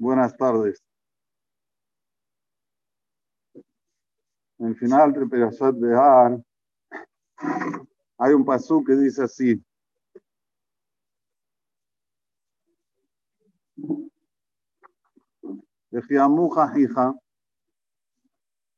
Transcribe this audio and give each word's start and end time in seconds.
Buenas 0.00 0.34
tardes. 0.34 0.82
En 4.56 4.74
final 4.74 5.12
de 5.12 5.26
Perashat 5.26 5.78
Behar 5.78 6.42
hay 8.16 8.32
un 8.32 8.42
pasú 8.42 8.82
que 8.82 8.94
dice 8.94 9.24
así. 9.24 9.62
Vejiamuja 15.90 16.72
hija, 16.80 17.14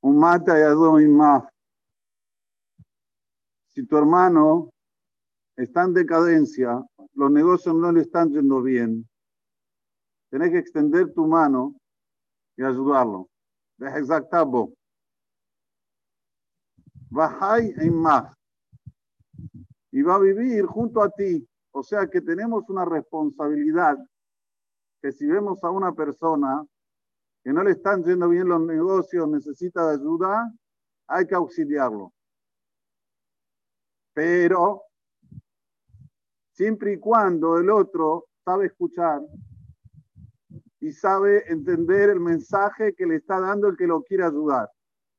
un 0.01 0.19
mata 0.19 0.59
y 0.59 1.07
más. 1.07 1.45
Si 3.69 3.87
tu 3.87 3.97
hermano 3.97 4.71
está 5.55 5.85
en 5.85 5.95
decadencia, 5.95 6.85
los 7.15 7.31
negocios 7.31 7.77
no 7.77 7.93
le 7.93 8.01
están 8.01 8.33
yendo 8.33 8.61
bien, 8.61 9.09
Tienes 10.33 10.51
que 10.51 10.59
extender 10.61 11.13
tu 11.13 11.27
mano 11.27 11.75
y 12.57 12.63
ayudarlo. 12.63 13.29
Deja 13.77 13.99
exactabo. 13.99 14.73
Bajai 17.11 17.75
en 17.77 17.95
más. 17.95 18.35
Y 19.91 20.01
va 20.01 20.15
a 20.15 20.21
vivir 20.21 20.65
junto 20.65 21.03
a 21.03 21.11
ti. 21.11 21.47
O 21.73 21.83
sea 21.83 22.07
que 22.07 22.23
tenemos 22.23 22.67
una 22.71 22.87
responsabilidad 22.87 23.99
que 25.03 25.13
si 25.13 25.27
vemos 25.27 25.63
a 25.65 25.71
una 25.71 25.93
persona 25.93 26.67
que 27.45 27.53
no 27.53 27.63
le 27.63 27.73
están 27.73 28.03
yendo 28.03 28.31
bien 28.31 28.49
los 28.49 28.63
negocios, 28.63 29.29
necesita 29.29 29.87
de 29.89 29.97
ayuda, 29.97 30.51
hay 31.09 31.27
que 31.27 31.35
auxiliarlo. 31.35 32.11
Pero 34.15 34.85
siempre 36.53 36.95
y 36.95 36.99
cuando 36.99 37.59
el 37.59 37.69
otro 37.69 38.29
sabe 38.43 38.69
escuchar 38.69 39.21
y 40.83 40.91
sabe 40.91 41.45
entender 41.47 42.11
el 42.11 42.19
mensaje 42.19 42.93
que 42.93 43.07
le 43.07 43.15
está 43.15 43.39
dando 43.39 43.69
el 43.69 43.77
que 43.77 43.87
lo 43.87 44.03
quiere 44.03 44.25
ayudar. 44.25 44.69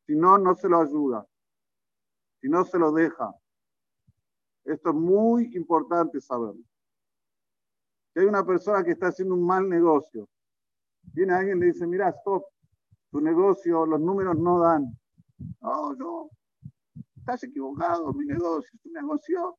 Si 0.06 0.14
no, 0.14 0.38
no 0.38 0.54
se 0.56 0.68
lo 0.68 0.82
ayuda. 0.82 1.26
Si 2.42 2.50
no, 2.50 2.66
se 2.66 2.78
lo 2.78 2.92
deja. 2.92 3.34
Esto 4.66 4.90
es 4.90 4.96
muy 4.96 5.56
importante 5.56 6.20
saberlo. 6.20 6.62
Si 8.12 8.20
hay 8.20 8.26
una 8.26 8.46
persona 8.46 8.84
que 8.84 8.92
está 8.92 9.08
haciendo 9.08 9.36
un 9.36 9.46
mal 9.46 9.70
negocio, 9.70 10.28
viene 11.14 11.32
alguien 11.32 11.58
y 11.60 11.62
le 11.62 11.66
dice, 11.68 11.88
mira, 11.88 12.10
stop, 12.10 12.44
tu 13.10 13.22
negocio, 13.22 13.86
los 13.86 14.02
números 14.02 14.38
no 14.38 14.60
dan. 14.60 14.86
No, 15.62 15.94
no, 15.94 16.30
estás 17.16 17.42
equivocado, 17.46 18.12
mi 18.12 18.26
negocio, 18.26 18.78
tu 18.84 18.92
negocio. 18.92 19.58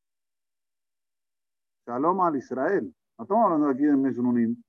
Shalom 1.86 2.20
al 2.20 2.36
Israel. 2.36 2.94
No 3.16 3.24
estamos 3.24 3.44
hablando 3.44 3.68
aquí 3.70 3.84
de 3.84 3.96
Mesununim. 3.96 4.62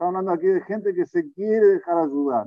Estamos 0.00 0.16
hablando 0.16 0.32
aquí 0.32 0.46
de 0.46 0.62
gente 0.62 0.94
que 0.94 1.04
se 1.04 1.30
quiere 1.32 1.66
dejar 1.74 1.98
ayudar. 1.98 2.46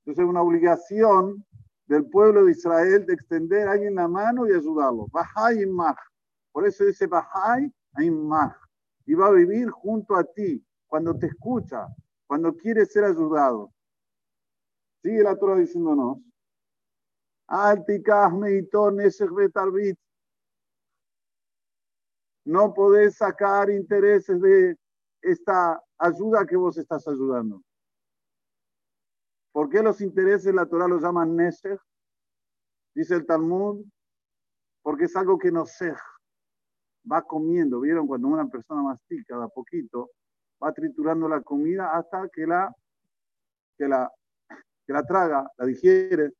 Entonces 0.00 0.24
es 0.24 0.28
una 0.28 0.42
obligación 0.42 1.46
del 1.86 2.04
pueblo 2.06 2.44
de 2.44 2.50
Israel 2.50 3.06
de 3.06 3.14
extender 3.14 3.68
a 3.68 3.72
alguien 3.74 3.94
la 3.94 4.08
mano 4.08 4.48
y 4.48 4.52
ayudarlo. 4.52 5.06
Bajay 5.12 5.64
Maj. 5.66 5.94
Por 6.50 6.66
eso 6.66 6.84
dice 6.84 7.06
Bajay 7.06 7.70
Maj. 8.10 8.56
Y 9.06 9.14
va 9.14 9.28
a 9.28 9.30
vivir 9.30 9.70
junto 9.70 10.16
a 10.16 10.24
ti 10.24 10.60
cuando 10.88 11.16
te 11.16 11.26
escucha, 11.26 11.86
cuando 12.26 12.56
quiere 12.56 12.86
ser 12.86 13.04
ayudado. 13.04 13.72
Sigue 15.00 15.22
la 15.22 15.36
Torah 15.36 15.54
diciéndonos. 15.54 16.18
No 22.44 22.74
podés 22.74 23.16
sacar 23.16 23.70
intereses 23.70 24.40
de 24.40 24.76
esta 25.22 25.80
ayuda 25.98 26.46
que 26.46 26.56
vos 26.56 26.76
estás 26.76 27.06
ayudando. 27.06 27.62
¿Por 29.52 29.68
qué 29.68 29.82
los 29.82 30.00
intereses 30.00 30.54
la 30.54 30.64
los 30.64 31.02
llaman 31.02 31.36
Nesech? 31.36 31.80
Dice 32.94 33.14
el 33.14 33.26
Talmud, 33.26 33.84
porque 34.82 35.04
es 35.04 35.16
algo 35.16 35.38
que 35.38 35.52
no 35.52 35.64
se 35.64 35.94
va 37.10 37.22
comiendo. 37.22 37.80
¿Vieron 37.80 38.06
cuando 38.06 38.28
una 38.28 38.48
persona 38.48 38.82
mastica 38.82 39.38
de 39.38 39.48
poquito, 39.54 40.10
va 40.62 40.72
triturando 40.72 41.28
la 41.28 41.40
comida 41.42 41.96
hasta 41.96 42.28
que 42.28 42.46
la, 42.46 42.74
que 43.78 43.88
la, 43.88 44.10
que 44.86 44.92
la 44.92 45.02
traga, 45.04 45.50
la 45.56 45.66
digiere? 45.66 46.32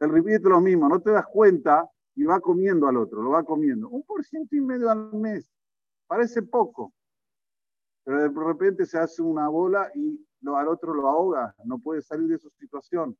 El 0.00 0.10
repite 0.10 0.48
lo 0.48 0.60
mismo, 0.60 0.88
no 0.88 1.00
te 1.00 1.10
das 1.10 1.26
cuenta 1.26 1.88
y 2.14 2.24
va 2.24 2.40
comiendo 2.40 2.88
al 2.88 2.96
otro, 2.96 3.22
lo 3.22 3.30
va 3.30 3.44
comiendo. 3.44 3.88
Un 3.88 4.02
por 4.02 4.24
ciento 4.24 4.56
y 4.56 4.60
medio 4.60 4.90
al 4.90 5.12
mes. 5.12 5.50
Parece 6.06 6.42
poco 6.42 6.92
pero 8.04 8.22
de 8.22 8.28
repente 8.28 8.86
se 8.86 8.98
hace 8.98 9.22
una 9.22 9.48
bola 9.48 9.90
y 9.94 10.24
lo, 10.40 10.56
al 10.56 10.68
otro 10.68 10.92
lo 10.92 11.08
ahoga, 11.08 11.54
no 11.64 11.78
puede 11.78 12.02
salir 12.02 12.28
de 12.28 12.38
su 12.38 12.50
situación. 12.50 13.16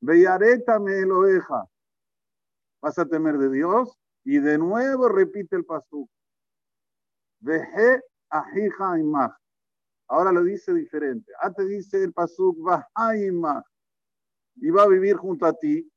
Bellareta 0.00 0.78
me 0.78 1.00
lo 1.02 1.22
deja. 1.22 1.68
Vas 2.80 2.98
a 2.98 3.06
temer 3.06 3.38
de 3.38 3.50
Dios 3.50 3.98
y 4.24 4.38
de 4.38 4.58
nuevo 4.58 5.08
repite 5.08 5.56
el 5.56 5.64
pasú. 5.64 6.08
Veje 7.40 8.02
ajija 8.30 8.98
imaj. 8.98 9.32
Ahora 10.08 10.32
lo 10.32 10.42
dice 10.42 10.72
diferente. 10.74 11.32
Antes 11.40 11.68
dice 11.68 12.02
el 12.02 12.12
pasuk 12.12 12.56
imaj 13.16 13.62
y 14.56 14.70
va 14.70 14.82
a 14.82 14.88
vivir 14.88 15.16
junto 15.16 15.46
a 15.46 15.52
ti. 15.52 15.90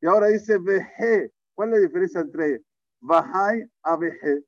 Y 0.00 0.06
ahora 0.06 0.28
dice 0.28 0.58
veje. 0.58 1.32
¿Cuál 1.54 1.74
es 1.74 1.74
la 1.74 1.86
diferencia 1.86 2.20
entre 2.20 2.64
Bajai 3.00 3.70
a 3.82 3.96
veje? 3.96 4.44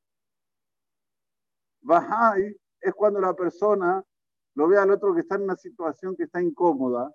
Bajai 1.82 2.56
es 2.81 2.94
cuando 2.94 3.20
la 3.20 3.34
persona 3.34 4.03
lo 4.54 4.69
ve 4.69 4.78
al 4.78 4.91
otro 4.91 5.15
que 5.15 5.20
está 5.20 5.37
en 5.37 5.43
una 5.43 5.56
situación 5.56 6.16
que 6.16 6.25
está 6.25 6.41
incómoda 6.41 7.12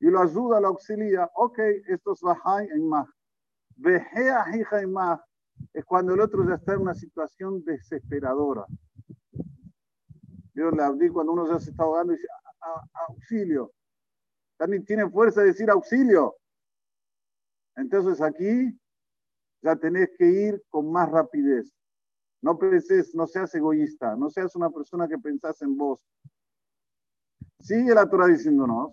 y 0.00 0.06
lo 0.06 0.20
ayuda, 0.20 0.60
lo 0.60 0.68
auxilia. 0.68 1.30
Ok, 1.34 1.58
esto 1.88 2.12
es 2.12 2.20
Bajai 2.20 2.68
en 2.68 2.88
Maj. 2.88 3.08
Vejea 3.76 4.44
hija 4.56 4.80
en 4.80 4.92
Maj 4.92 5.20
es 5.72 5.84
cuando 5.84 6.14
el 6.14 6.20
otro 6.20 6.46
ya 6.46 6.54
está 6.54 6.74
en 6.74 6.82
una 6.82 6.94
situación 6.94 7.64
desesperadora. 7.64 8.66
Vieron 10.52 10.76
la 10.76 10.94
cuando 11.12 11.32
uno 11.32 11.46
ya 11.48 11.58
se 11.58 11.70
está 11.70 11.82
ahogando 11.82 12.12
y 12.12 12.16
dice 12.16 12.28
auxilio. 13.08 13.72
También 14.56 14.84
tiene 14.84 15.08
fuerza 15.10 15.42
de 15.42 15.48
decir 15.48 15.70
auxilio. 15.70 16.36
Entonces 17.76 18.22
aquí 18.22 18.78
ya 19.62 19.76
tenés 19.76 20.10
que 20.16 20.26
ir 20.26 20.62
con 20.70 20.90
más 20.90 21.10
rapidez. 21.10 21.72
No 22.42 22.58
penses, 22.58 23.14
no 23.14 23.26
seas 23.26 23.54
egoísta, 23.54 24.14
no 24.16 24.30
seas 24.30 24.54
una 24.56 24.70
persona 24.70 25.08
que 25.08 25.18
pensás 25.18 25.60
en 25.62 25.76
vos. 25.76 26.04
Sigue 27.60 27.94
la 27.94 28.08
Torah 28.08 28.26
diciéndonos, 28.26 28.92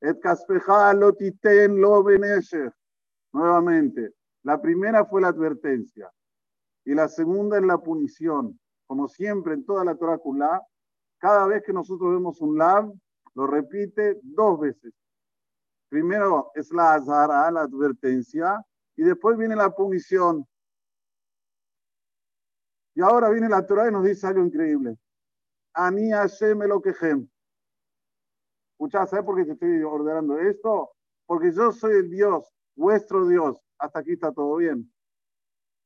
et 0.00 0.16
lotiten 0.94 1.80
lo 1.80 2.04
Nuevamente, 3.32 4.14
la 4.44 4.60
primera 4.60 5.04
fue 5.04 5.20
la 5.20 5.28
advertencia 5.28 6.10
y 6.84 6.94
la 6.94 7.08
segunda 7.08 7.58
es 7.58 7.64
la 7.64 7.78
punición. 7.78 8.58
Como 8.86 9.08
siempre 9.08 9.54
en 9.54 9.66
toda 9.66 9.84
la 9.84 9.96
Torah 9.96 10.18
Kulá, 10.18 10.62
cada 11.18 11.46
vez 11.46 11.62
que 11.64 11.72
nosotros 11.72 12.12
vemos 12.12 12.40
un 12.40 12.56
lab, 12.56 12.92
lo 13.34 13.46
repite 13.46 14.20
dos 14.22 14.60
veces. 14.60 14.94
Primero 15.88 16.50
es 16.54 16.72
la 16.72 16.94
azara, 16.94 17.50
la 17.50 17.62
advertencia, 17.62 18.64
y 18.96 19.02
después 19.02 19.36
viene 19.36 19.56
la 19.56 19.74
punición. 19.74 20.46
Y 22.96 23.02
ahora 23.02 23.28
viene 23.28 23.50
la 23.50 23.64
Torah 23.64 23.88
y 23.88 23.92
nos 23.92 24.04
dice 24.04 24.26
algo 24.26 24.42
increíble. 24.42 24.96
Ani 25.74 26.10
Hashem 26.10 26.58
lo 26.60 26.80
quejem. 26.80 27.28
Escuchá, 28.72 29.06
¿sabes 29.06 29.24
por 29.26 29.36
qué 29.36 29.44
te 29.44 29.52
estoy 29.52 29.82
ordenando 29.82 30.38
esto? 30.38 30.92
Porque 31.26 31.52
yo 31.52 31.72
soy 31.72 31.96
el 31.96 32.10
Dios, 32.10 32.50
vuestro 32.74 33.28
Dios. 33.28 33.60
Hasta 33.78 33.98
aquí 33.98 34.12
está 34.12 34.32
todo 34.32 34.56
bien. 34.56 34.90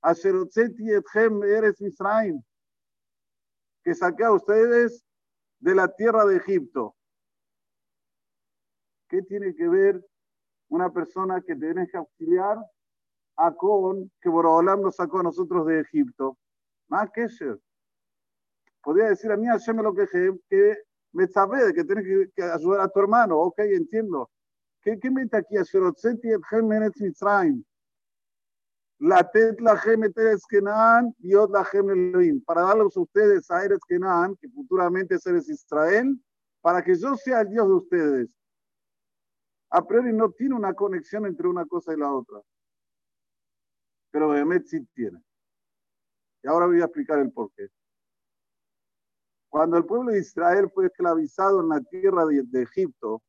etchem 0.04 1.42
eres 1.42 1.80
Misraim. 1.80 2.40
Que 3.82 3.92
saqué 3.92 4.22
a 4.22 4.32
ustedes 4.32 5.04
de 5.58 5.74
la 5.74 5.88
tierra 5.88 6.24
de 6.26 6.36
Egipto. 6.36 6.94
¿Qué 9.08 9.22
tiene 9.22 9.52
que 9.56 9.66
ver 9.66 10.00
una 10.68 10.92
persona 10.92 11.40
que 11.40 11.56
tenés 11.56 11.90
que 11.90 11.96
auxiliar 11.96 12.58
a 13.36 13.52
con 13.52 14.12
que 14.20 14.28
Borobolam 14.28 14.82
nos 14.82 14.94
sacó 14.94 15.18
a 15.18 15.24
nosotros 15.24 15.66
de 15.66 15.80
Egipto? 15.80 16.38
Más 16.90 17.08
que 17.12 17.24
eso. 17.24 17.58
Podría 18.82 19.08
decir 19.10 19.30
a 19.30 19.36
mí, 19.36 19.46
Hashem 19.46 19.76
lo 19.76 19.94
que, 19.94 20.06
que 20.48 20.76
me 21.12 21.26
sabe 21.28 21.72
que 21.72 21.84
tienes 21.84 22.04
que, 22.34 22.42
ayudar 22.42 22.80
a 22.80 22.88
tu 22.88 23.00
hermano. 23.00 23.38
Ok, 23.38 23.60
entiendo. 23.60 24.28
¿Qué, 24.82 24.98
qué 24.98 25.10
mete 25.10 25.36
aquí? 25.36 25.54
La 28.98 29.30
tet 29.30 29.60
la 29.60 29.76
gem 29.78 30.02
Kenan 30.48 31.14
y 31.20 31.32
la 31.32 31.68
Elohim. 31.72 32.42
Para 32.44 32.62
darles 32.62 32.96
a 32.96 33.00
ustedes 33.00 33.50
a 33.50 33.64
Eres 33.64 33.80
Kenan, 33.88 34.36
que 34.36 34.48
futuramente 34.48 35.14
es 35.14 35.26
Eres 35.26 35.48
Israel, 35.48 36.20
para 36.60 36.82
que 36.82 36.94
yo 36.96 37.16
sea 37.16 37.42
el 37.42 37.50
Dios 37.50 37.66
de 37.68 37.74
ustedes. 37.74 38.28
A 39.70 39.86
priori 39.86 40.12
no 40.12 40.30
tiene 40.32 40.54
una 40.54 40.74
conexión 40.74 41.24
entre 41.26 41.46
una 41.46 41.64
cosa 41.66 41.94
y 41.94 41.98
la 41.98 42.12
otra. 42.12 42.40
Pero 44.10 44.30
Behemet 44.30 44.66
sí 44.66 44.84
tiene. 44.92 45.22
Y 46.42 46.48
ahora 46.48 46.66
voy 46.66 46.80
a 46.80 46.84
explicar 46.84 47.18
el 47.18 47.32
porqué. 47.32 47.68
Cuando 49.50 49.76
el 49.76 49.84
pueblo 49.84 50.12
de 50.12 50.20
Israel 50.20 50.70
fue 50.72 50.86
esclavizado 50.86 51.60
en 51.60 51.68
la 51.68 51.80
tierra 51.80 52.24
de, 52.24 52.62
Egipto, 52.62 53.22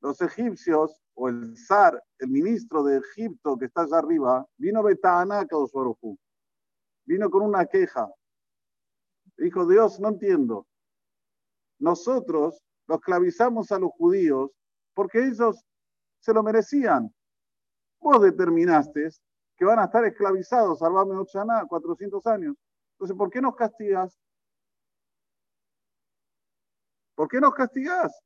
los 0.00 0.20
egipcios 0.20 1.02
o 1.14 1.28
el 1.28 1.56
zar, 1.58 2.02
el 2.18 2.28
ministro 2.28 2.84
de 2.84 2.98
Egipto 2.98 3.58
que 3.58 3.66
está 3.66 3.82
allá 3.82 3.98
arriba, 3.98 4.46
vino 4.56 4.82
Betana 4.82 5.40
a 5.40 5.46
Vino 7.04 7.28
con 7.28 7.42
una 7.42 7.66
queja. 7.66 8.08
Dijo, 9.36 9.66
Dios, 9.66 9.98
no 9.98 10.08
entiendo. 10.10 10.66
Nosotros 11.80 12.62
los 12.86 12.98
esclavizamos 12.98 13.72
a 13.72 13.78
los 13.78 13.90
judíos 13.92 14.50
porque 14.94 15.26
ellos 15.26 15.64
se 16.20 16.32
lo 16.32 16.42
merecían. 16.42 17.12
Vos 18.00 18.22
determinaste 18.22 19.08
que 19.60 19.66
van 19.66 19.78
a 19.78 19.84
estar 19.84 20.02
esclavizados, 20.06 20.78
salvame 20.78 21.14
Ochaná, 21.16 21.66
400 21.66 22.26
años. 22.28 22.56
Entonces, 22.94 23.14
¿por 23.14 23.28
qué 23.28 23.42
nos 23.42 23.54
castigas? 23.54 24.18
¿Por 27.14 27.28
qué 27.28 27.40
nos 27.42 27.52
castigas? 27.52 28.24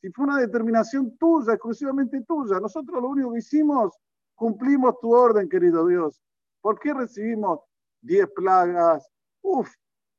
Si 0.00 0.08
fue 0.12 0.26
una 0.26 0.38
determinación 0.38 1.18
tuya, 1.18 1.54
exclusivamente 1.54 2.22
tuya. 2.22 2.60
Nosotros 2.60 3.02
lo 3.02 3.08
único 3.08 3.32
que 3.32 3.40
hicimos, 3.40 3.98
cumplimos 4.36 5.00
tu 5.00 5.12
orden, 5.12 5.48
querido 5.48 5.84
Dios. 5.84 6.22
¿Por 6.60 6.78
qué 6.78 6.94
recibimos 6.94 7.58
10 8.02 8.28
plagas? 8.36 9.10
Uf, 9.42 9.68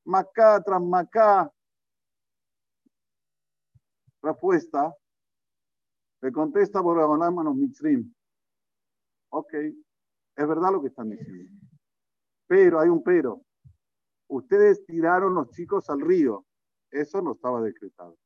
macá 0.03 0.61
tras 0.61 0.81
macá. 0.81 1.49
Respuesta. 4.21 4.93
Le 6.19 6.33
contesta 6.33 6.83
por 6.83 6.99
a 6.99 7.07
los 7.07 7.55
Mitzrim. 7.55 8.13
Ok, 9.29 9.53
es 10.39 10.47
verdad 10.47 10.71
lo 10.71 10.81
que 10.81 10.87
están 10.87 11.09
diciendo. 11.09 11.51
Pero, 12.47 12.79
hay 12.79 12.87
un 12.87 13.03
pero 13.03 13.41
ustedes 14.29 14.85
tiraron 14.85 15.35
los 15.35 15.49
chicos 15.51 15.89
al 15.89 15.99
río. 15.99 16.45
Eso 16.91 17.21
no 17.21 17.33
estaba 17.33 17.61
decretado. 17.61 18.17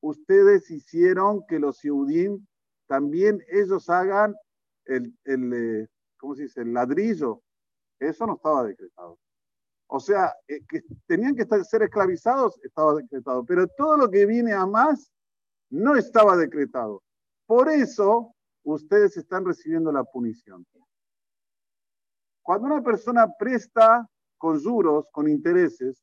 Ustedes 0.00 0.70
hicieron 0.70 1.46
que 1.46 1.58
los 1.58 1.82
Yehudim 1.82 2.46
también 2.86 3.42
ellos 3.48 3.90
hagan 3.90 4.34
el, 4.86 5.14
el 5.24 5.52
eh, 5.52 5.88
¿cómo 6.16 6.34
se 6.34 6.44
dice? 6.44 6.62
El 6.62 6.72
ladrillo. 6.72 7.42
Eso 8.00 8.26
no 8.26 8.36
estaba 8.36 8.64
decretado. 8.64 9.18
O 9.88 10.00
sea, 10.00 10.32
eh, 10.48 10.64
que 10.66 10.80
tenían 11.06 11.36
que 11.36 11.46
ser 11.64 11.82
esclavizados, 11.82 12.58
estaba 12.62 12.94
decretado. 12.94 13.44
Pero 13.44 13.66
todo 13.68 13.98
lo 13.98 14.10
que 14.10 14.24
viene 14.24 14.54
a 14.54 14.64
más 14.64 15.12
no 15.68 15.94
estaba 15.94 16.38
decretado. 16.38 17.02
Por 17.44 17.68
eso 17.68 18.34
ustedes 18.64 19.16
están 19.18 19.44
recibiendo 19.44 19.92
la 19.92 20.04
punición. 20.04 20.66
Cuando 22.46 22.68
una 22.68 22.80
persona 22.80 23.26
presta 23.36 24.08
con 24.38 24.62
juros, 24.62 25.08
con 25.10 25.28
intereses, 25.28 26.00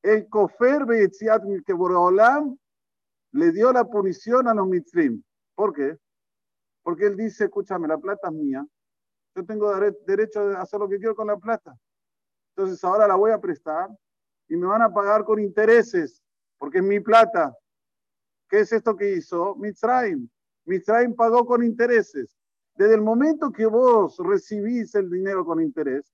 el 0.00 0.28
Kofer 0.28 0.86
Beitziat 0.86 1.42
que 1.66 1.74
le 3.32 3.50
dio 3.50 3.72
la 3.72 3.84
punición 3.84 4.46
a 4.46 4.54
los 4.54 4.68
Mitzrim. 4.68 5.20
¿Por 5.56 5.72
qué? 5.72 5.98
Porque 6.84 7.06
él 7.06 7.16
dice, 7.16 7.46
escúchame, 7.46 7.88
la 7.88 7.98
plata 7.98 8.28
es 8.28 8.34
mía. 8.34 8.64
Yo 9.34 9.44
tengo 9.44 9.74
derecho 10.06 10.40
a 10.56 10.62
hacer 10.62 10.78
lo 10.78 10.88
que 10.88 10.98
quiero 10.98 11.16
con 11.16 11.26
la 11.26 11.36
plata. 11.36 11.76
Entonces 12.54 12.84
ahora 12.84 13.08
la 13.08 13.16
voy 13.16 13.32
a 13.32 13.40
prestar 13.40 13.90
y 14.46 14.54
me 14.54 14.68
van 14.68 14.82
a 14.82 14.94
pagar 14.94 15.24
con 15.24 15.40
intereses, 15.40 16.22
porque 16.58 16.78
es 16.78 16.84
mi 16.84 17.00
plata. 17.00 17.52
¿Qué 18.48 18.60
es 18.60 18.70
esto 18.70 18.96
que 18.96 19.16
hizo? 19.16 19.56
Mitzrayim. 19.56 20.30
Mitzrayim 20.64 21.16
pagó 21.16 21.44
con 21.44 21.64
intereses. 21.64 22.39
Desde 22.76 22.94
el 22.94 23.02
momento 23.02 23.50
que 23.50 23.66
vos 23.66 24.16
recibís 24.18 24.94
el 24.94 25.10
dinero 25.10 25.44
con 25.44 25.60
interés, 25.60 26.12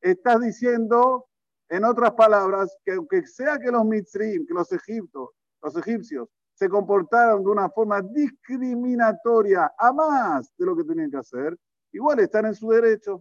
estás 0.00 0.40
diciendo, 0.40 1.26
en 1.68 1.84
otras 1.84 2.12
palabras, 2.12 2.76
que 2.84 2.92
aunque 2.92 3.26
sea 3.26 3.58
que 3.58 3.70
los 3.70 3.84
mitzrim, 3.84 4.46
que 4.46 4.54
los 4.54 4.70
egiptos, 4.72 5.30
los 5.62 5.76
egipcios, 5.76 6.28
se 6.54 6.68
comportaron 6.68 7.42
de 7.42 7.50
una 7.50 7.70
forma 7.70 8.02
discriminatoria 8.02 9.72
a 9.78 9.92
más 9.92 10.52
de 10.56 10.66
lo 10.66 10.76
que 10.76 10.84
tenían 10.84 11.10
que 11.10 11.16
hacer, 11.16 11.56
igual 11.92 12.20
están 12.20 12.46
en 12.46 12.54
su 12.54 12.68
derecho. 12.70 13.20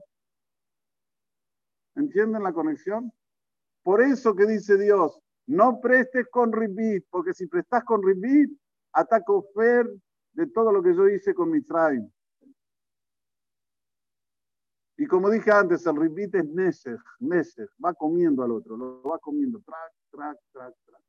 ¿Entienden 1.95 2.43
la 2.43 2.51
conexión? 2.51 3.11
Por 3.83 4.01
eso 4.01 4.35
que 4.35 4.45
dice 4.45 4.77
Dios, 4.77 5.19
no 5.47 5.79
prestes 5.79 6.27
con 6.29 6.51
ribit, 6.51 7.05
porque 7.09 7.33
si 7.33 7.47
prestas 7.47 7.83
con 7.83 8.03
ribit, 8.03 8.51
ataco 8.93 9.47
fer 9.55 9.89
de 10.33 10.47
todo 10.47 10.71
lo 10.71 10.83
que 10.83 10.93
yo 10.93 11.07
hice 11.07 11.33
con 11.33 11.49
Mitzrayim. 11.49 12.09
Y 14.99 15.07
como 15.07 15.29
dije 15.29 15.49
antes, 15.49 15.85
el 15.87 15.95
ribit 15.95 16.35
es 16.35 16.45
Nesech, 16.49 16.99
Nesech, 17.19 17.69
va 17.83 17.93
comiendo 17.93 18.43
al 18.43 18.51
otro, 18.51 18.75
lo 18.75 19.01
va 19.01 19.17
comiendo, 19.19 19.61
track, 19.61 19.93
track, 20.11 20.37
track, 20.51 20.75
track. 20.85 21.01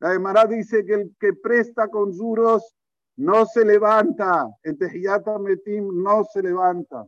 La 0.00 0.12
Emara 0.12 0.44
dice 0.44 0.84
que 0.84 0.92
el 0.92 1.16
que 1.18 1.32
presta 1.32 1.88
con 1.88 2.14
juros 2.14 2.76
no 3.16 3.46
se 3.46 3.64
levanta, 3.64 4.46
en 4.64 4.76
Tejiyata 4.76 5.38
no 5.38 6.24
se 6.24 6.42
levanta. 6.42 7.06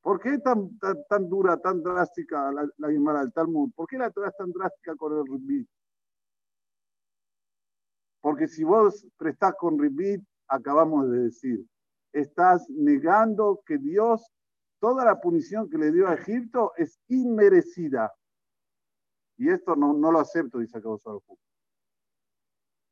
¿Por 0.00 0.20
qué 0.20 0.38
tan, 0.38 0.78
tan, 0.78 1.28
dura, 1.28 1.56
tan 1.56 1.82
drástica 1.82 2.52
la, 2.52 2.68
la 2.78 2.88
Gemara 2.88 3.22
del 3.22 3.32
Talmud? 3.32 3.72
¿Por 3.74 3.88
qué 3.88 3.98
la 3.98 4.12
Torah 4.12 4.28
es 4.28 4.36
tan 4.36 4.52
drástica 4.52 4.94
con 4.94 5.18
el 5.18 5.26
ribit? 5.26 5.68
Porque 8.20 8.46
si 8.46 8.62
vos 8.62 9.04
prestás 9.16 9.56
con 9.58 9.76
ribit, 9.76 10.22
acabamos 10.46 11.10
de 11.10 11.18
decir, 11.18 11.66
estás 12.14 12.70
negando 12.70 13.60
que 13.66 13.76
Dios, 13.76 14.32
toda 14.80 15.04
la 15.04 15.20
punición 15.20 15.68
que 15.68 15.78
le 15.78 15.92
dio 15.92 16.08
a 16.08 16.14
Egipto 16.14 16.72
es 16.76 16.98
inmerecida. 17.08 18.12
Y 19.36 19.50
esto 19.50 19.74
no, 19.74 19.92
no 19.92 20.12
lo 20.12 20.20
acepto, 20.20 20.60
dice 20.60 20.78
acá 20.78 20.90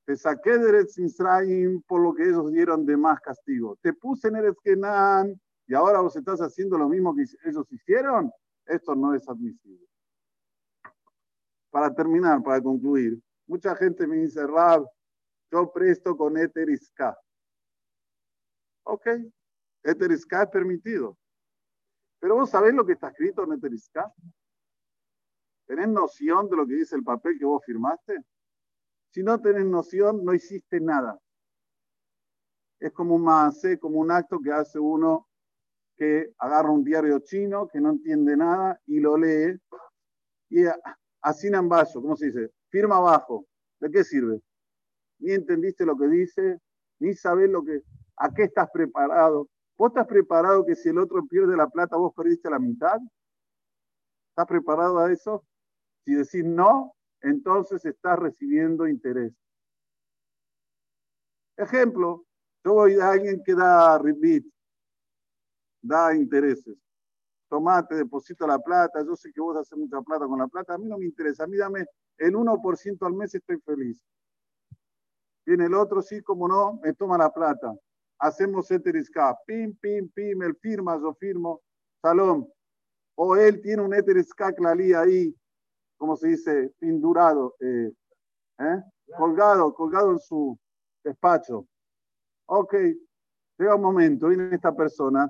Te 0.04 0.16
saqué 0.16 0.58
de 0.58 0.68
Eretz 0.68 0.98
Israel 0.98 1.82
por 1.86 2.02
lo 2.02 2.12
que 2.14 2.24
ellos 2.24 2.50
dieron 2.50 2.84
de 2.84 2.96
más 2.96 3.20
castigo. 3.20 3.78
Te 3.80 3.92
puse 3.92 4.28
en 4.28 4.36
Eretz 4.36 4.58
Kenan 4.62 5.40
y 5.68 5.74
ahora 5.74 6.00
vos 6.00 6.16
estás 6.16 6.40
haciendo 6.40 6.76
lo 6.76 6.88
mismo 6.88 7.14
que 7.14 7.24
ellos 7.44 7.70
hicieron. 7.70 8.30
Esto 8.66 8.96
no 8.96 9.14
es 9.14 9.28
admisible. 9.28 9.86
Para 11.70 11.94
terminar, 11.94 12.42
para 12.42 12.60
concluir, 12.60 13.20
mucha 13.46 13.74
gente 13.76 14.06
me 14.06 14.16
dice, 14.16 14.44
Rab, 14.46 14.84
yo 15.52 15.72
presto 15.72 16.16
con 16.16 16.36
Eteriska. 16.36 17.16
Ok, 18.84 19.06
Eteriská 19.82 20.44
es 20.44 20.50
permitido. 20.50 21.18
Pero 22.20 22.36
vos 22.36 22.50
sabés 22.50 22.74
lo 22.74 22.84
que 22.84 22.92
está 22.92 23.08
escrito 23.08 23.44
en 23.44 23.54
Eteriská. 23.54 24.12
¿Tenés 25.66 25.88
noción 25.88 26.48
de 26.48 26.56
lo 26.56 26.66
que 26.66 26.74
dice 26.74 26.96
el 26.96 27.02
papel 27.02 27.38
que 27.38 27.44
vos 27.44 27.62
firmaste? 27.64 28.18
Si 29.10 29.22
no 29.22 29.40
tenés 29.40 29.66
noción, 29.66 30.24
no 30.24 30.34
hiciste 30.34 30.80
nada. 30.80 31.18
Es 32.80 32.92
como 32.92 33.14
un 33.14 33.24
como 33.78 34.00
un 34.00 34.10
acto 34.10 34.40
que 34.40 34.52
hace 34.52 34.78
uno 34.78 35.28
que 35.96 36.32
agarra 36.38 36.70
un 36.70 36.82
diario 36.82 37.20
chino 37.20 37.68
que 37.68 37.80
no 37.80 37.90
entiende 37.90 38.36
nada 38.36 38.80
y 38.86 38.98
lo 38.98 39.16
lee 39.16 39.60
y 40.52 40.64
así 41.22 41.46
en 41.46 41.68
vaso, 41.68 42.02
¿cómo 42.02 42.14
se 42.14 42.26
dice? 42.26 42.50
Firma 42.68 42.96
abajo. 42.96 43.46
¿De 43.80 43.90
qué 43.90 44.04
sirve? 44.04 44.42
Ni 45.18 45.32
entendiste 45.32 45.86
lo 45.86 45.96
que 45.96 46.08
dice, 46.08 46.58
ni 46.98 47.14
sabés 47.14 47.48
lo 47.48 47.64
que... 47.64 47.82
¿A 48.16 48.32
qué 48.32 48.44
estás 48.44 48.70
preparado? 48.70 49.48
¿Vos 49.76 49.90
estás 49.90 50.06
preparado 50.06 50.64
que 50.64 50.76
si 50.76 50.88
el 50.88 50.98
otro 50.98 51.26
pierde 51.26 51.56
la 51.56 51.68
plata, 51.68 51.96
vos 51.96 52.12
perdiste 52.14 52.50
la 52.50 52.58
mitad? 52.58 52.98
¿Estás 54.30 54.46
preparado 54.46 54.98
a 54.98 55.10
eso? 55.10 55.44
Si 56.04 56.14
decís 56.14 56.44
no, 56.44 56.94
entonces 57.20 57.84
estás 57.84 58.18
recibiendo 58.18 58.86
interés. 58.86 59.32
Ejemplo, 61.56 62.24
yo 62.64 62.74
voy 62.74 62.98
a 62.98 63.10
alguien 63.10 63.42
que 63.44 63.54
da 63.54 63.98
rebit, 63.98 64.46
da 65.82 66.14
intereses. 66.14 66.76
Tomate, 67.48 67.94
deposito 67.94 68.46
la 68.46 68.58
plata, 68.58 69.04
yo 69.04 69.14
sé 69.14 69.32
que 69.32 69.40
vos 69.40 69.56
haces 69.56 69.76
mucha 69.76 70.00
plata 70.00 70.26
con 70.26 70.38
la 70.38 70.48
plata, 70.48 70.74
a 70.74 70.78
mí 70.78 70.86
no 70.86 70.96
me 70.96 71.04
interesa, 71.04 71.44
a 71.44 71.46
mí 71.46 71.56
dame 71.56 71.84
el 72.16 72.34
1% 72.34 73.04
al 73.06 73.12
mes, 73.12 73.34
estoy 73.34 73.58
feliz. 73.60 74.02
Viene 75.44 75.66
el 75.66 75.74
otro, 75.74 76.02
sí, 76.02 76.22
como 76.22 76.48
no, 76.48 76.78
me 76.82 76.94
toma 76.94 77.18
la 77.18 77.30
plata 77.30 77.74
hacemos 78.22 78.70
Eterisca, 78.70 79.36
pim, 79.44 79.74
pim, 79.74 80.08
pim, 80.08 80.42
él 80.42 80.56
firma, 80.60 80.96
yo 80.96 81.12
firmo, 81.14 81.60
salón. 82.00 82.48
O 83.16 83.36
él 83.36 83.60
tiene 83.60 83.82
un 83.82 83.92
Eterisca 83.92 84.52
Clalí 84.52 84.94
ahí, 84.94 85.34
como 85.96 86.16
se 86.16 86.28
dice, 86.28 86.72
pindurado, 86.78 87.56
eh, 87.60 87.92
¿eh? 88.60 88.82
colgado, 89.16 89.74
colgado 89.74 90.12
en 90.12 90.20
su 90.20 90.56
despacho. 91.04 91.66
Ok, 92.46 92.74
llega 93.58 93.74
un 93.74 93.82
momento, 93.82 94.28
viene 94.28 94.54
esta 94.54 94.74
persona, 94.74 95.28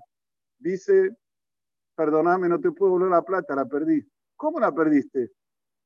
dice, 0.59 1.17
perdóname, 1.97 2.49
no 2.49 2.61
te 2.61 2.73
puedo 2.73 2.93
volver 2.93 3.11
la 3.11 3.23
plata, 3.23 3.55
la 3.55 3.65
perdí. 3.65 4.07
¿Cómo 4.37 4.61
la 4.61 4.71
perdiste? 4.71 5.31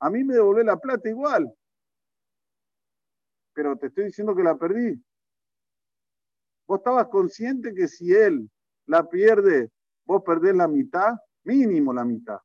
A 0.00 0.10
mí 0.10 0.24
me 0.24 0.34
devolvió 0.34 0.64
la 0.64 0.76
plata 0.76 1.08
igual. 1.08 1.52
Pero 3.54 3.76
te 3.76 3.86
estoy 3.86 4.06
diciendo 4.06 4.34
que 4.34 4.42
la 4.42 4.56
perdí. 4.56 5.00
Vos 6.66 6.78
estabas 6.78 7.08
consciente 7.08 7.72
que 7.74 7.86
si 7.86 8.12
él 8.12 8.50
la 8.86 9.08
pierde, 9.08 9.70
vos 10.04 10.22
perdés 10.22 10.54
la 10.54 10.68
mitad, 10.68 11.14
mínimo 11.44 11.92
la 11.92 12.04
mitad. 12.04 12.38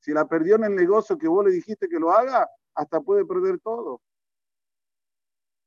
Si 0.00 0.12
la 0.12 0.26
perdió 0.26 0.56
en 0.56 0.64
el 0.64 0.74
negocio 0.74 1.18
que 1.18 1.28
vos 1.28 1.44
le 1.44 1.50
dijiste 1.50 1.88
que 1.88 1.98
lo 1.98 2.10
haga, 2.10 2.48
hasta 2.74 3.00
puede 3.00 3.24
perder 3.24 3.58
todo. 3.60 4.00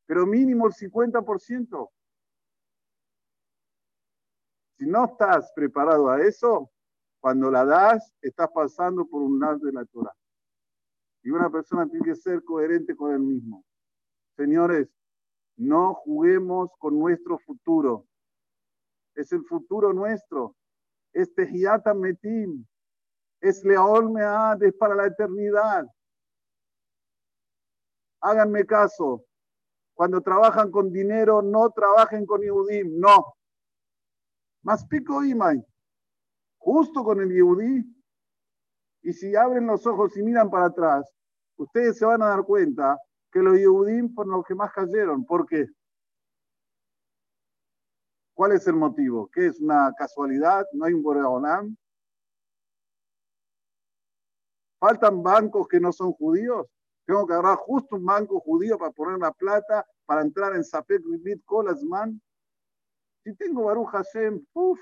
Pero 0.05 0.25
mínimo 0.25 0.67
el 0.67 0.73
50%. 0.73 1.89
Si 4.77 4.85
no 4.87 5.05
estás 5.05 5.51
preparado 5.53 6.09
a 6.09 6.21
eso, 6.21 6.71
cuando 7.19 7.51
la 7.51 7.65
das, 7.65 8.11
estás 8.21 8.49
pasando 8.53 9.05
por 9.05 9.21
un 9.21 9.39
lado 9.39 9.59
de 9.59 9.73
la 9.73 9.85
Torah. 9.85 10.15
Y 11.23 11.29
una 11.29 11.51
persona 11.51 11.87
tiene 11.87 12.05
que 12.05 12.15
ser 12.15 12.43
coherente 12.43 12.95
con 12.95 13.13
él 13.13 13.19
mismo. 13.19 13.63
Señores, 14.35 14.89
no 15.61 15.93
juguemos 15.93 16.71
con 16.79 16.97
nuestro 16.97 17.37
futuro. 17.37 18.07
Es 19.13 19.31
el 19.31 19.45
futuro 19.45 19.93
nuestro. 19.93 20.55
Este 21.13 21.45
Hiata 21.45 21.93
Metim. 21.93 22.65
Es 23.39 23.63
Leol 23.63 24.11
Mead, 24.11 24.63
es 24.63 24.73
para 24.73 24.95
la 24.95 25.05
eternidad. 25.05 25.85
Háganme 28.21 28.65
caso. 28.65 29.23
Cuando 29.93 30.19
trabajan 30.21 30.71
con 30.71 30.91
dinero, 30.91 31.43
no 31.43 31.69
trabajen 31.69 32.25
con 32.25 32.41
Yehudim. 32.41 32.99
No. 32.99 33.35
Más 34.63 34.83
pico 34.87 35.23
Imay. 35.23 35.63
Justo 36.57 37.03
con 37.03 37.21
el 37.21 37.29
Yehudí. 37.29 37.85
Y 39.03 39.13
si 39.13 39.35
abren 39.35 39.67
los 39.67 39.85
ojos 39.85 40.17
y 40.17 40.23
miran 40.23 40.49
para 40.49 40.65
atrás, 40.65 41.07
ustedes 41.57 41.99
se 41.99 42.05
van 42.05 42.23
a 42.23 42.29
dar 42.29 42.43
cuenta 42.45 42.99
que 43.31 43.39
los 43.39 43.57
Yehudim 43.57 44.13
fueron 44.13 44.35
los 44.37 44.45
que 44.45 44.55
más 44.55 44.71
cayeron. 44.73 45.25
¿Por 45.25 45.45
qué? 45.45 45.67
¿Cuál 48.33 48.53
es 48.53 48.67
el 48.67 48.75
motivo? 48.75 49.29
¿Qué 49.31 49.47
es 49.47 49.59
una 49.59 49.93
casualidad? 49.97 50.65
¿No 50.73 50.85
hay 50.85 50.93
un 50.93 51.03
Boreolam? 51.03 51.75
¿Faltan 54.79 55.21
bancos 55.21 55.67
que 55.67 55.79
no 55.79 55.91
son 55.91 56.11
judíos? 56.13 56.67
Tengo 57.05 57.27
que 57.27 57.33
agarrar 57.33 57.57
justo 57.57 57.95
un 57.95 58.05
banco 58.05 58.39
judío 58.39 58.77
para 58.77 58.91
poner 58.91 59.19
la 59.19 59.31
plata 59.31 59.85
para 60.05 60.21
entrar 60.21 60.55
en 60.55 60.63
Sapek 60.63 61.03
Ribit 61.05 61.43
Kolasman. 61.45 62.21
Si 63.23 63.35
tengo 63.35 63.65
Baruch 63.65 63.89
Hashem, 63.89 64.43
uff, 64.53 64.79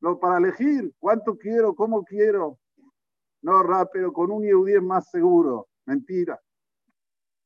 lo 0.00 0.18
para 0.18 0.38
elegir 0.38 0.92
cuánto 0.98 1.36
quiero, 1.36 1.74
cómo 1.74 2.02
quiero. 2.04 2.58
No, 3.42 3.62
pero 3.92 4.12
con 4.12 4.30
un 4.30 4.42
Yehudí 4.42 4.74
es 4.74 4.82
más 4.82 5.10
seguro. 5.10 5.68
Mentira. 5.86 6.40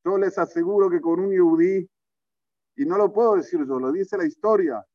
Yo 0.04 0.18
les 0.18 0.38
aseguro 0.38 0.88
que 0.90 1.00
con 1.00 1.20
un 1.20 1.30
Yehudí, 1.30 1.88
y 2.76 2.84
no 2.84 2.96
lo 2.98 3.12
puedo 3.12 3.36
decir 3.36 3.60
yo, 3.66 3.78
lo 3.78 3.90
dice 3.90 4.16
la 4.16 4.26
historia. 4.26 4.86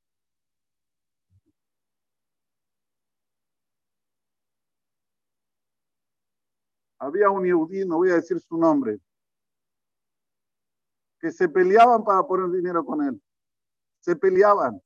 Había 7.00 7.30
un 7.30 7.44
Yehudí, 7.44 7.86
no 7.86 7.98
voy 7.98 8.12
a 8.12 8.16
decir 8.16 8.40
su 8.40 8.58
nombre, 8.58 9.00
que 11.20 11.32
se 11.32 11.50
peleaban 11.50 12.04
para 12.04 12.24
poner 12.24 12.50
dinero 12.52 12.86
con 12.86 13.04
él. 13.04 13.22
Se 14.00 14.16
peleaban. 14.16 14.82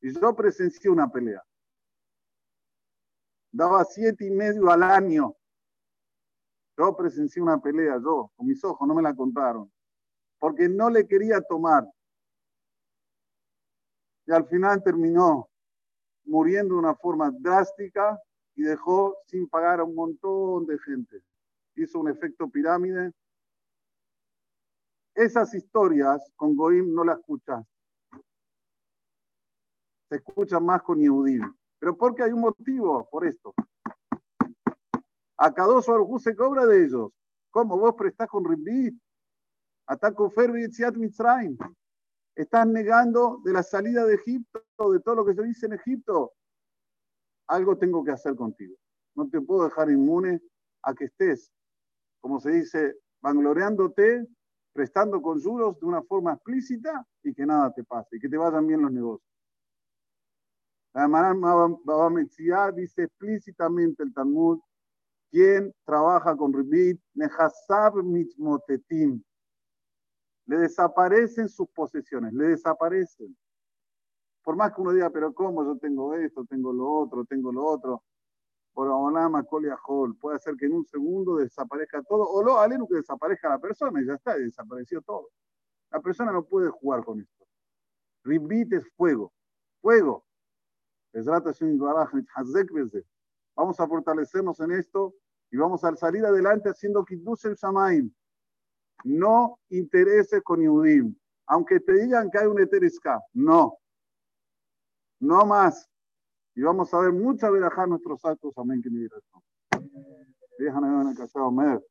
Y 0.00 0.12
yo 0.12 0.34
presencié 0.34 0.90
una 0.90 1.08
pelea 1.10 1.42
daba 3.52 3.84
siete 3.84 4.26
y 4.26 4.30
medio 4.30 4.70
al 4.70 4.82
año. 4.82 5.34
Yo 6.78 6.96
presencié 6.96 7.42
una 7.42 7.60
pelea, 7.60 7.98
yo, 8.00 8.30
con 8.36 8.46
mis 8.46 8.62
ojos, 8.62 8.86
no 8.86 8.94
me 8.94 9.02
la 9.02 9.12
contaron, 9.12 9.68
porque 10.38 10.68
no 10.68 10.88
le 10.88 11.08
quería 11.08 11.40
tomar. 11.40 11.84
Y 14.26 14.32
al 14.32 14.46
final 14.46 14.80
terminó 14.84 15.48
muriendo 16.24 16.74
de 16.74 16.80
una 16.80 16.94
forma 16.94 17.32
drástica 17.32 18.16
y 18.54 18.62
dejó 18.62 19.16
sin 19.26 19.48
pagar 19.48 19.80
a 19.80 19.84
un 19.84 19.96
montón 19.96 20.66
de 20.66 20.78
gente. 20.78 21.20
Hizo 21.74 21.98
un 21.98 22.10
efecto 22.10 22.48
pirámide. 22.48 23.12
Esas 25.14 25.52
historias 25.54 26.30
con 26.36 26.54
Goim 26.54 26.94
no 26.94 27.02
las 27.02 27.18
escuchas. 27.18 27.64
Se 30.08 30.16
escuchan 30.16 30.64
más 30.64 30.82
con 30.82 31.00
Yehudim. 31.00 31.42
Pero 31.80 31.96
porque 31.96 32.22
hay 32.22 32.30
un 32.30 32.40
motivo 32.40 33.08
por 33.10 33.26
esto. 33.26 33.52
A 35.40 35.50
dos 35.50 35.86
Baruj 35.86 36.20
se 36.20 36.34
cobra 36.34 36.66
de 36.66 36.84
ellos. 36.84 37.12
¿Cómo 37.50 37.78
vos 37.78 37.94
prestás 37.94 38.28
con 38.28 38.44
Ribbit? 38.44 39.00
Ataco 39.86 40.30
Ferbi 40.30 40.66
Mitzrayim. 40.96 41.56
Estás 42.34 42.66
negando 42.66 43.40
de 43.44 43.52
la 43.52 43.62
salida 43.62 44.04
de 44.04 44.16
Egipto, 44.16 44.62
de 44.92 45.00
todo 45.00 45.14
lo 45.14 45.24
que 45.24 45.34
se 45.34 45.42
dice 45.44 45.66
en 45.66 45.74
Egipto. 45.74 46.32
Algo 47.46 47.78
tengo 47.78 48.04
que 48.04 48.10
hacer 48.10 48.34
contigo. 48.34 48.76
No 49.14 49.28
te 49.28 49.40
puedo 49.40 49.64
dejar 49.64 49.90
inmune 49.90 50.40
a 50.82 50.92
que 50.92 51.04
estés, 51.04 51.52
como 52.20 52.40
se 52.40 52.50
dice, 52.50 52.96
vangloriándote, 53.20 54.26
prestando 54.72 55.22
conjuros 55.22 55.78
de 55.80 55.86
una 55.86 56.02
forma 56.02 56.34
explícita 56.34 57.06
y 57.22 57.32
que 57.32 57.46
nada 57.46 57.72
te 57.72 57.84
pase, 57.84 58.16
y 58.16 58.20
que 58.20 58.28
te 58.28 58.36
vayan 58.36 58.66
bien 58.66 58.82
los 58.82 58.92
negocios. 58.92 59.28
La 60.94 62.10
Metzia 62.10 62.72
dice 62.72 63.04
explícitamente 63.04 64.02
el 64.02 64.12
Talmud, 64.12 64.60
quien 65.30 65.74
trabaja 65.84 66.36
con 66.36 66.52
Ribit, 66.52 67.00
Nehasab 67.14 68.02
Mitzmotetim, 68.02 69.22
le 70.46 70.58
desaparecen 70.58 71.48
sus 71.48 71.68
posesiones, 71.68 72.32
le 72.32 72.48
desaparecen. 72.48 73.36
Por 74.42 74.56
más 74.56 74.74
que 74.74 74.80
uno 74.80 74.92
diga, 74.92 75.10
pero 75.10 75.34
¿cómo? 75.34 75.62
Yo 75.62 75.76
tengo 75.76 76.14
esto, 76.14 76.44
tengo 76.46 76.72
lo 76.72 76.90
otro, 76.90 77.24
tengo 77.26 77.52
lo 77.52 77.64
otro. 77.66 78.02
Por 78.72 78.88
Onama, 78.88 79.44
Hol, 79.86 80.16
puede 80.16 80.36
hacer 80.36 80.54
que 80.56 80.66
en 80.66 80.72
un 80.72 80.86
segundo 80.86 81.36
desaparezca 81.36 82.02
todo, 82.02 82.26
o 82.26 82.42
lo 82.42 82.58
aleno 82.58 82.86
que 82.86 82.96
desaparezca 82.96 83.48
la 83.48 83.58
persona 83.58 84.00
y 84.00 84.06
ya 84.06 84.14
está, 84.14 84.38
desapareció 84.38 85.02
todo. 85.02 85.28
La 85.90 86.00
persona 86.00 86.32
no 86.32 86.44
puede 86.44 86.70
jugar 86.70 87.04
con 87.04 87.20
esto. 87.20 87.46
Ribit 88.24 88.72
es 88.72 88.88
fuego, 88.96 89.32
fuego. 89.82 90.24
Vamos 93.58 93.80
a 93.80 93.88
fortalecernos 93.88 94.60
en 94.60 94.70
esto 94.70 95.16
y 95.50 95.56
vamos 95.56 95.82
a 95.82 95.96
salir 95.96 96.24
adelante 96.24 96.68
haciendo 96.68 97.04
Kiddush 97.04 97.44
el 97.46 97.56
Shamaim. 97.56 98.08
No 99.02 99.58
intereses 99.70 100.40
con 100.44 100.60
Yehudim. 100.60 101.12
Aunque 101.46 101.80
te 101.80 101.92
digan 101.94 102.30
que 102.30 102.38
hay 102.38 102.46
un 102.46 102.60
Eteriska, 102.60 103.20
no. 103.32 103.78
No 105.18 105.44
más. 105.44 105.90
Y 106.54 106.62
vamos 106.62 106.94
a 106.94 107.00
ver 107.00 107.12
mucha 107.12 107.50
verajá 107.50 107.84
nuestros 107.88 108.24
actos. 108.24 108.56
Amén. 108.58 108.80
Que 108.80 108.90
me 108.90 109.08
Déjame 110.60 110.88
ver 110.88 111.06
en. 111.50 111.82